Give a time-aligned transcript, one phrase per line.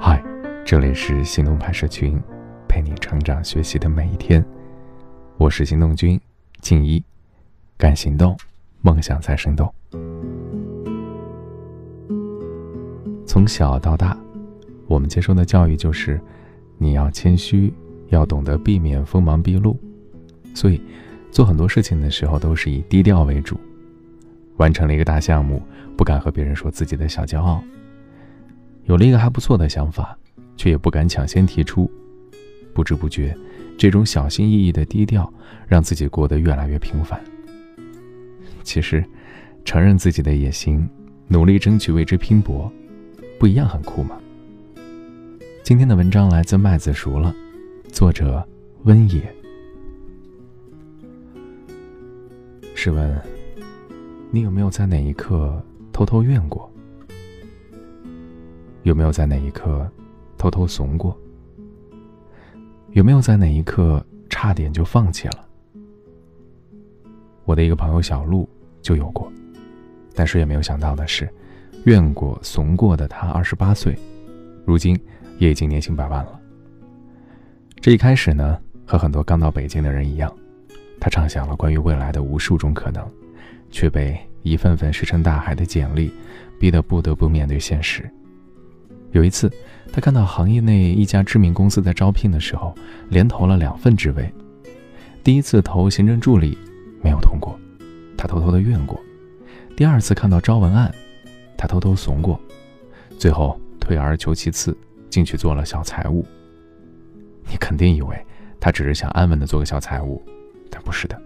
[0.00, 0.22] 嗨，
[0.64, 2.20] 这里是行动拍摄群，
[2.68, 4.44] 陪你成长学习的每一天。
[5.36, 6.18] 我是行动君
[6.60, 7.02] 静一，
[7.76, 8.36] 敢行动，
[8.80, 9.72] 梦想才生动。
[13.26, 14.16] 从小到大，
[14.86, 16.20] 我们接受的教育就是，
[16.76, 17.74] 你要谦虚，
[18.10, 19.76] 要懂得避免锋芒毕露，
[20.54, 20.80] 所以
[21.32, 23.58] 做很多事情的时候都是以低调为主。
[24.58, 25.60] 完成了一个大项目，
[25.96, 27.60] 不敢和别人说自己的小骄傲；
[28.88, 30.18] 有了一个还不错的想法，
[30.56, 31.90] 却也不敢抢先提出。
[32.72, 33.36] 不知不觉，
[33.76, 35.30] 这种小心翼翼的低调，
[35.66, 37.20] 让自己过得越来越平凡。
[38.62, 39.04] 其实，
[39.62, 40.88] 承认自己的野心，
[41.26, 42.72] 努力争取为之拼搏，
[43.38, 44.18] 不一样很酷吗？
[45.62, 47.34] 今天的文章来自麦子熟了，
[47.92, 48.42] 作者
[48.84, 49.22] 温野。
[52.74, 53.20] 试问。
[54.30, 55.62] 你有没有在哪一刻
[55.92, 56.70] 偷偷怨过？
[58.88, 59.86] 有没有在哪一刻
[60.38, 61.14] 偷偷怂过？
[62.92, 65.46] 有没有在哪一刻差点就放弃了？
[67.44, 68.48] 我的一个朋友小鹿
[68.80, 69.30] 就有过，
[70.14, 71.28] 但是也没有想到的是，
[71.84, 73.94] 怨过、怂过的他，二十八岁，
[74.64, 74.98] 如今
[75.36, 76.40] 也已经年薪百万了。
[77.82, 80.34] 这一开始呢，和很多刚到北京的人一样，
[80.98, 83.06] 他畅想了关于未来的无数种可能。
[83.70, 86.10] 却被一份份石沉大海的简历
[86.58, 88.10] 逼得不得不面对现实。
[89.12, 89.50] 有一次，
[89.92, 92.74] 他看到行业内一家知名公司在招聘的时候，
[93.08, 94.32] 连投了两份职位。
[95.24, 96.56] 第一次投行政助理，
[97.02, 97.58] 没有通过，
[98.16, 98.98] 他偷偷的怨过；
[99.76, 100.94] 第二次看到招文案，
[101.56, 102.38] 他偷偷怂过。
[103.18, 104.76] 最后退而求其次，
[105.10, 106.24] 进去做了小财务。
[107.50, 108.16] 你肯定以为
[108.60, 110.22] 他只是想安稳的做个小财务，
[110.70, 111.20] 但不是的，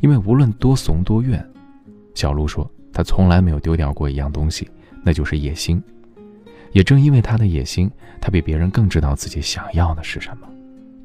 [0.00, 1.44] 因为无论多怂多怨。
[2.14, 4.70] 小鹿说：“他从来没有丢掉过一样东西，
[5.02, 5.82] 那就是野心。
[6.74, 7.88] 也正因为他的野心，
[8.20, 10.46] 他比别人更知道自己想要的是什么，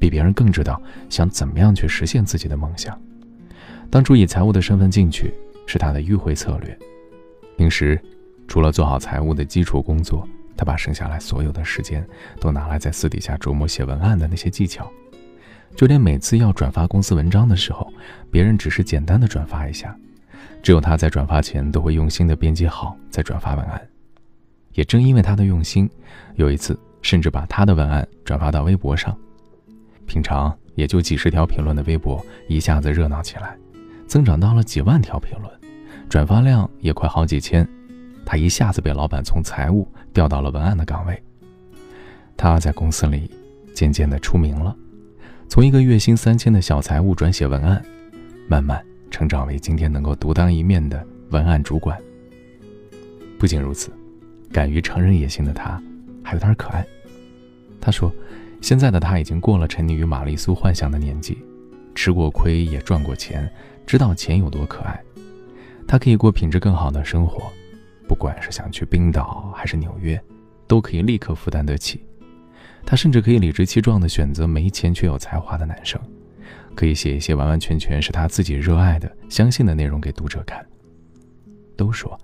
[0.00, 3.00] 比别人更知道想怎么样去实现自己的梦想。
[3.88, 5.32] 当初以财务的身份进去，
[5.66, 6.76] 是他的迂回策略。
[7.56, 7.98] 平时，
[8.48, 12.04] 除了做好财务的基础工作，他把剩下来所有的时间
[12.40, 14.90] 都拿来在私底下琢磨写文案的那些技巧。
[15.76, 17.92] 就连每次要转发公司文章的时候，
[18.28, 19.96] 别人只是简单的转发一下。”
[20.62, 23.80] 只有他在转发前都会用心的编辑好再转发文案，
[24.72, 25.88] 也正因为他的用心，
[26.36, 29.16] 有一次甚至把他的文案转发到微博上。
[30.06, 33.56] 平常也就几十条评论的微博一下子热闹起来，
[34.06, 35.52] 增长到了几万条评论，
[36.08, 37.68] 转发量也快好几千。
[38.24, 41.22] 他一下子被老板从财务调到了文案的岗位，
[42.36, 43.30] 他在公司里
[43.74, 44.76] 渐渐的出名了，
[45.48, 47.82] 从一个月薪三千的小财务转写文案，
[48.48, 48.84] 慢慢。
[49.10, 52.00] 成长为今天能够独当一面的文案主管。
[53.40, 53.90] 不仅如此，
[54.52, 55.82] 敢于承认野心的他，
[56.22, 56.86] 还有点可爱。
[57.80, 58.12] 他说
[58.60, 61.38] ：“现在的他已经过了沉溺于玛丽苏幻想的年纪，
[61.94, 63.50] 吃过亏也赚过钱，
[63.86, 65.00] 知道钱有多可爱。
[65.86, 67.50] 他可以过品质更好的生活，
[68.06, 70.20] 不管是想去冰岛还是纽约，
[70.66, 72.04] 都可以立刻负担得起。
[72.84, 76.00] 他甚至可以理直气壮地选择没钱却有才华的男生。”
[76.72, 80.64] 可以写一些完完全全是他自己热爱的、相信的内容给读者看。
[81.76, 82.18] 都说，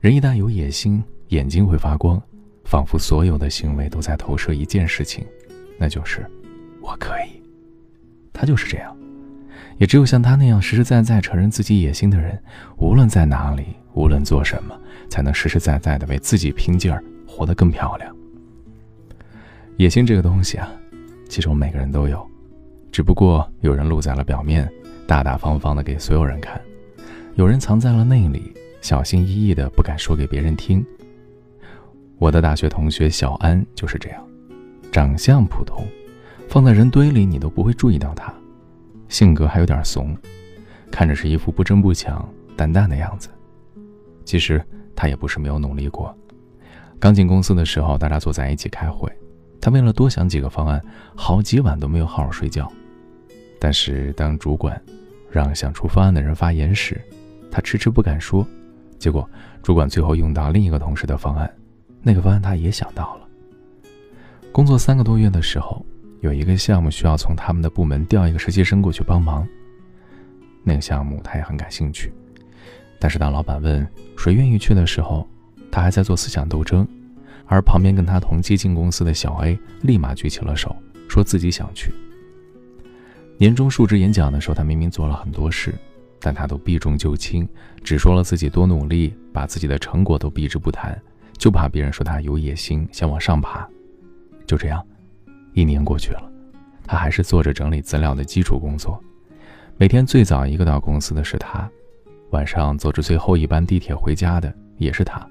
[0.00, 2.20] 人一旦有野心，眼睛会发光，
[2.64, 5.24] 仿佛所有的行为都在投射一件事情，
[5.78, 6.24] 那就是
[6.80, 7.40] 我可以。
[8.32, 8.96] 他就是这样，
[9.78, 12.40] 也只有像他那样实实在在承认自己野心的人，
[12.78, 14.76] 无论在哪里，无论做什么，
[15.08, 18.14] 才能实实在在的为自己拼劲儿，活得更漂亮。
[19.76, 20.68] 野心这个东西啊，
[21.28, 22.28] 其实我们每个人都有。
[22.90, 24.68] 只不过有人露在了表面，
[25.06, 26.58] 大大方方的给所有人看；
[27.36, 30.84] 有人藏在了内里，小心翼翼的不敢说给别人听。
[32.20, 34.22] 我的大学同学小安就是这样，
[34.92, 35.86] 长相普通，
[36.50, 38.30] 放在人堆里你都不会注意到他，
[39.08, 40.14] 性格还有点怂，
[40.90, 43.30] 看着是一副不争不抢、淡淡的样子。
[44.26, 44.62] 其实
[44.94, 46.14] 他也不是没有努力过，
[46.98, 49.10] 刚进公司的时候，大家坐在一起开会，
[49.58, 50.78] 他为了多想几个方案，
[51.16, 52.70] 好几晚都没有好好睡觉。
[53.58, 54.78] 但是，当主管
[55.30, 57.00] 让想出方案的人发言时，
[57.50, 58.46] 他迟迟不敢说。
[58.98, 59.26] 结果，
[59.62, 61.50] 主管最后用到另一个同事的方案，
[62.02, 63.28] 那个方案他也想到了。
[64.52, 65.84] 工作三个多月的时候，
[66.20, 69.46] 有一个项目需要从他们的部门调一个实习生过去帮忙。
[70.62, 72.12] 那个项目他也很感兴趣，
[72.98, 73.86] 但是当老板问
[74.16, 75.26] 谁愿意去的时候，
[75.70, 76.86] 他还在做思想斗争。
[77.46, 80.76] 而旁边跟他同期进公司的小 A 立马举起了手，
[81.08, 81.92] 说自己想去。
[83.38, 85.74] 年终述职演讲的时候，他明明做了很多事，
[86.20, 87.48] 但他都避重就轻，
[87.82, 90.96] 只说了自己多努力，把自己的成果都避之不谈，
[91.40, 93.66] 就怕别人说他有野心，想往上爬。
[94.46, 94.86] 就这样，
[95.54, 96.30] 一年过去了，
[96.86, 99.02] 他还是做着整理资料的基础工作。
[99.78, 101.66] 每天最早一个到公司的是他，
[102.32, 105.26] 晚上坐着最后一班地铁回家的也是他。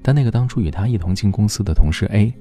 [0.00, 2.32] 但那个当初与他一同进公司的同事 A，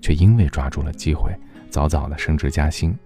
[0.00, 1.30] 却因为抓住了机会，
[1.68, 2.96] 早早的升职加薪。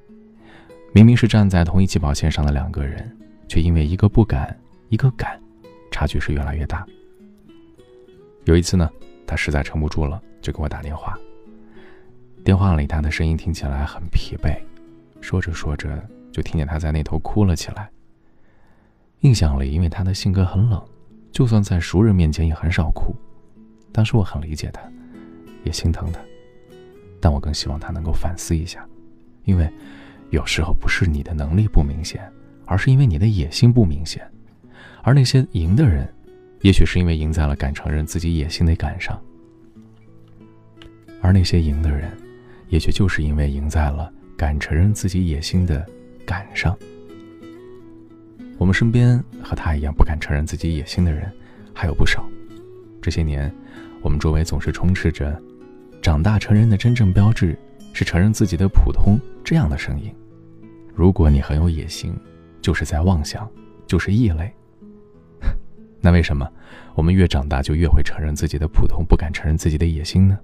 [0.92, 3.10] 明明是站在同一起跑线上的两个人，
[3.48, 4.56] 却因为一个不敢，
[4.88, 5.36] 一个敢，
[5.90, 6.86] 差距是越来越大。
[8.44, 8.88] 有一次呢，
[9.26, 11.18] 他实在撑不住了，就给我打电话。
[12.44, 14.56] 电话里他的声音听起来很疲惫，
[15.20, 17.90] 说着说着就听见他在那头哭了起来。
[19.20, 20.80] 印象里，因为他的性格很冷，
[21.32, 23.14] 就算在熟人面前也很少哭。
[23.92, 24.80] 当时我很理解他，
[25.64, 26.20] 也心疼他，
[27.20, 28.86] 但我更希望他能够反思一下，
[29.44, 29.68] 因为
[30.30, 32.30] 有时候不是你的能力不明显，
[32.66, 34.22] 而是因为你的野心不明显。
[35.02, 36.12] 而那些赢的人，
[36.66, 39.16] 也许是因为赢在了敢承认自己野心的杆上，
[41.22, 42.10] 而那些赢的人，
[42.70, 45.86] 也许就是因为赢在了敢承认自己野心的
[46.26, 46.76] 杆上。
[48.58, 51.32] 我们身边和他一样不敢承认自己野心的人
[51.72, 52.28] 还有不少，
[53.00, 53.48] 这些年。
[54.02, 55.40] 我们周围总是充斥着
[56.02, 57.56] “长大成人的真正标志
[57.92, 60.12] 是承认自己的普通”这样的声音。
[60.92, 62.12] 如果你很有野心，
[62.60, 63.48] 就是在妄想，
[63.86, 64.52] 就是异类。
[66.06, 66.48] 那为什么
[66.94, 70.38] 我们越长大就越会承认自己的普通，不敢承认自己的野心呢？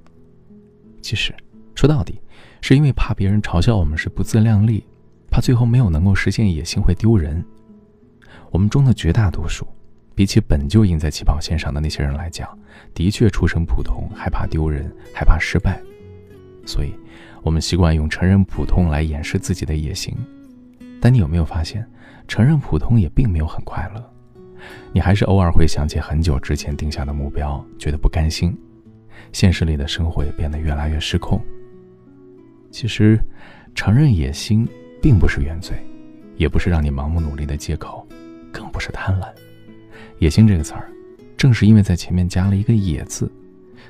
[1.00, 1.32] 其实
[1.76, 2.20] 说到底，
[2.60, 4.84] 是因为怕别人嘲笑我们是不自量力，
[5.30, 7.44] 怕最后没有能够实现野心会丢人。
[8.50, 9.64] 我们中的绝大多数。
[10.16, 12.58] 比起本就赢在起跑线上的那些人来讲，
[12.92, 15.80] 的确出身普通，害怕丢人，害怕失败，
[16.66, 16.92] 所以，
[17.44, 20.12] 我们习惯用承认普通来掩饰自己的野心。
[21.00, 21.88] 但你有没有发现，
[22.26, 24.12] 承认普通也并没有很快乐？
[24.92, 28.56] 你还是偶尔会想起很久之前定下的目标，觉得不甘心。
[29.32, 31.40] 现实里的生活也变得越来越失控。
[32.70, 33.18] 其实，
[33.74, 34.68] 承认野心
[35.00, 35.76] 并不是原罪，
[36.36, 38.06] 也不是让你盲目努力的借口，
[38.50, 39.28] 更不是贪婪。
[40.18, 40.90] 野心这个词儿，
[41.36, 43.30] 正是因为在前面加了一个“野”字，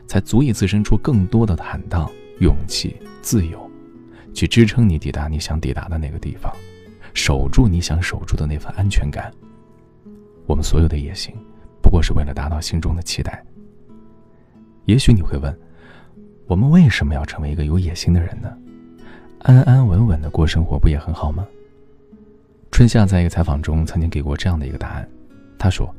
[0.06, 2.10] 才足以滋生出更多的坦荡、
[2.40, 3.70] 勇气、自由，
[4.32, 6.52] 去支撑你抵达你想抵达的那个地方，
[7.14, 9.32] 守住你想守住的那份安全感。
[10.46, 11.34] 我们所有的野心，
[11.82, 13.42] 不过是为了达到心中的期待。
[14.84, 15.56] 也许你会问，
[16.46, 18.52] 我们为什么要成为一个有野心的人呢？
[19.40, 21.46] 安安稳稳的过生活不也很好吗？
[22.70, 25.08] 春夏在一个采访中曾经给过这样的一个答案，
[25.58, 25.92] 他说。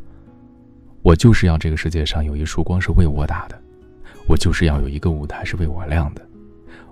[1.01, 3.61] 我就是要这个世界上有一束光是为我打的，
[4.25, 6.25] 我就是要有一个舞台是为我亮的，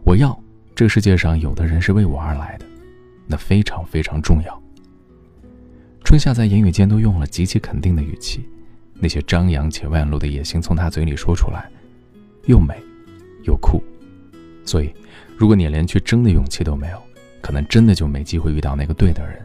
[0.04, 0.38] 我要
[0.76, 2.66] 这个世界上有的人是为我而来的，
[3.26, 4.61] 那非常非常重要。
[6.12, 8.46] 春夏在言语间都用了极其肯定的语气，
[8.96, 11.72] 那些张扬且外露的野心从他嘴里说出来，
[12.48, 12.76] 又美，
[13.44, 13.82] 又酷。
[14.66, 14.94] 所以，
[15.38, 17.02] 如果你连去争的勇气都没有，
[17.40, 19.42] 可能真的就没机会遇到那个对的人，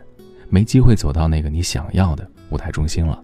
[0.49, 3.23] 没机会走到那个你想要的舞台中心了。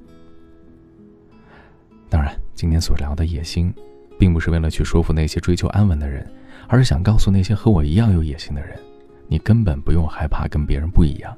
[2.08, 3.74] 当然，今天所聊的野心，
[4.20, 6.24] 并不是为了去说服那些追求安稳的人，
[6.68, 8.78] 而是想告诉那些和我一样有野心的人，
[9.26, 11.36] 你根本不用害怕跟别人不一样，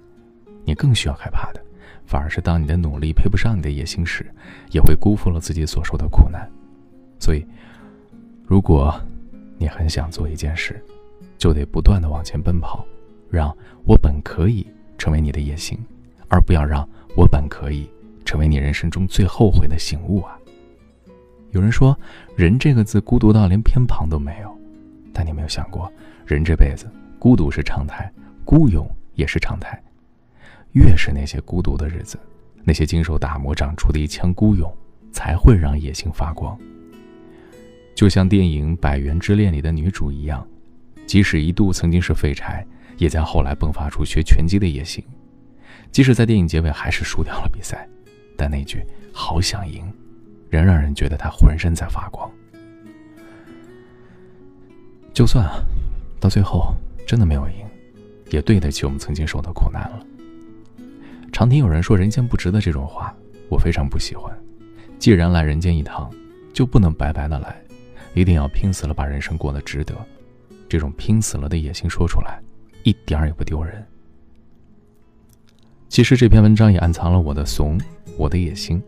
[0.66, 1.64] 你更需要害怕的，
[2.06, 4.26] 反而是当你的努力配不上你的野心时，
[4.70, 6.50] 也会辜负了自己所受的苦难。
[7.18, 7.46] 所以，
[8.44, 8.94] 如果
[9.58, 10.82] 你很想做一件事，
[11.38, 12.84] 就得不断的往前奔跑，
[13.30, 14.66] 让我本可以
[14.98, 15.78] 成为你的野心，
[16.28, 16.86] 而不要让
[17.16, 17.88] 我本可以
[18.24, 20.38] 成为你人生中最后悔的醒悟啊！
[21.52, 21.96] 有人说，
[22.36, 24.54] 人这个字孤独到连偏旁都没有，
[25.12, 25.90] 但你没有想过，
[26.26, 26.86] 人这辈子
[27.18, 28.12] 孤独是常态，
[28.44, 29.80] 孤勇也是常态。
[30.74, 32.18] 越是那些孤独的日子，
[32.62, 34.72] 那些经受打磨长出的一腔孤勇，
[35.10, 36.56] 才会让野心发光。
[37.94, 40.46] 就像电影《百元之恋》里的女主一样，
[41.06, 42.66] 即使一度曾经是废柴，
[42.98, 45.02] 也在后来迸发出学拳击的野心。
[45.90, 47.88] 即使在电影结尾还是输掉了比赛，
[48.36, 49.84] 但那句“好想赢”。
[50.50, 52.30] 仍让人觉得他浑身在发光。
[55.12, 55.58] 就算啊，
[56.20, 56.72] 到最后
[57.04, 57.66] 真的没有赢，
[58.30, 60.06] 也对得起我们曾经受的苦难了。
[61.34, 63.12] 常听有人说“人间不值得”这种话，
[63.48, 64.32] 我非常不喜欢。
[65.00, 66.08] 既然来人间一趟，
[66.52, 67.60] 就不能白白的来，
[68.14, 69.92] 一定要拼死了把人生过得值得。
[70.68, 72.40] 这种拼死了的野心说出来，
[72.84, 73.84] 一点儿也不丢人。
[75.88, 77.80] 其实这篇文章也暗藏了我的怂，
[78.16, 78.80] 我的野心。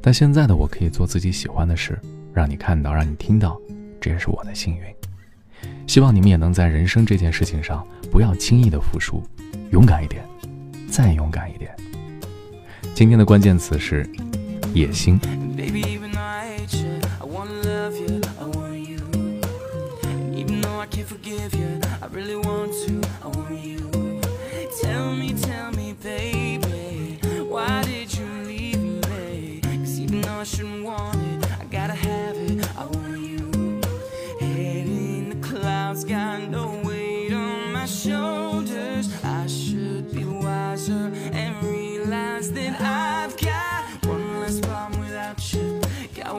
[0.00, 1.98] 但现在的我可以做自己喜欢的事，
[2.32, 3.60] 让你看到，让你听到，
[4.00, 4.82] 这也是我的幸运。
[5.88, 9.20] 希望你们也能在人生这件事情上不要轻易的服输，
[9.72, 10.24] 勇敢一点，
[10.94, 11.74] 再勇敢一点。
[12.94, 14.08] 今天的关键词是
[14.72, 15.18] 野心。
[20.84, 21.80] I can't forgive you.
[22.02, 22.36] I really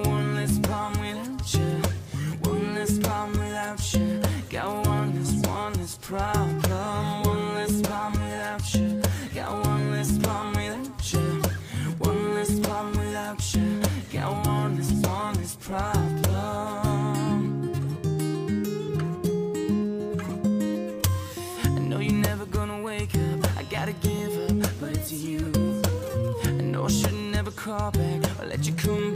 [0.03, 1.81] One less problem without you.
[2.49, 4.21] One less problem without you.
[4.49, 7.23] Got one less, one less problem.
[7.23, 9.01] One less problem without you.
[9.33, 11.41] Got one less problem without you.
[11.99, 13.81] One less problem without you.
[14.13, 16.35] Got one less, one less problem.
[21.63, 23.57] I know you're never gonna wake up.
[23.57, 25.51] I gotta give up, but it's you.
[26.43, 29.14] I know I should never call back or let you come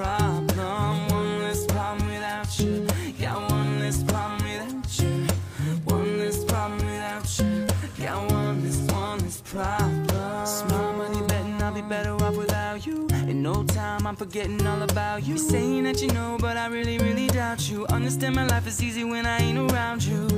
[0.00, 0.29] cry.
[14.30, 15.36] Forgetting all about you.
[15.36, 17.84] Saying that you know, but I really, really doubt you.
[17.86, 20.28] Understand my life is easy when I ain't around you.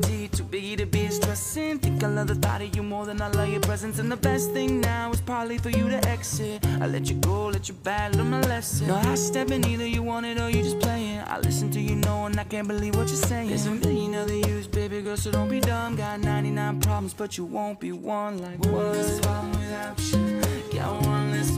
[0.00, 1.78] T, too big to be stressing.
[1.78, 3.98] Think I love the thought of you more than I love your presence.
[3.98, 6.66] And the best thing now is probably for you to exit.
[6.80, 8.88] I let you go, let you learn my lesson.
[8.88, 11.20] No I step in, either you want it or you just playing.
[11.26, 13.48] I listen to you know, and I can't believe what you're saying.
[13.48, 15.96] There's a million other yous, baby girl, so don't be dumb.
[15.96, 18.92] Got 99 problems, but you won't be one like one.
[18.92, 20.40] Less problem without you.
[20.72, 21.50] Got one less